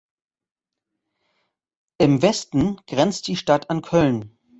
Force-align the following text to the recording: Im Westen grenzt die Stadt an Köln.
Im 1.99 2.23
Westen 2.23 2.77
grenzt 2.87 3.27
die 3.27 3.35
Stadt 3.35 3.69
an 3.69 3.83
Köln. 3.83 4.35